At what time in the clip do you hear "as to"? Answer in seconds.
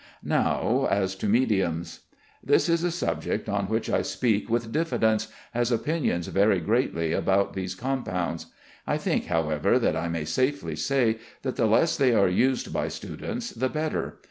0.89-1.27